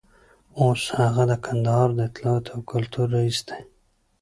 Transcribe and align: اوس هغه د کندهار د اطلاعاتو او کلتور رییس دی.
اوس 0.61 0.83
هغه 0.99 1.23
د 1.31 1.33
کندهار 1.45 1.89
د 1.95 1.99
اطلاعاتو 2.09 2.51
او 2.55 2.61
کلتور 2.71 3.07
رییس 3.15 3.39
دی. 3.47 3.61